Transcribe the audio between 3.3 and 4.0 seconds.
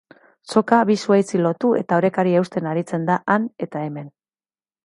han eta